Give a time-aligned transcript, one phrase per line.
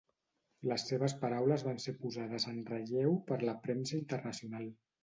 [0.71, 4.71] Les seves paraules van ser posades en relleu per la premsa internacional.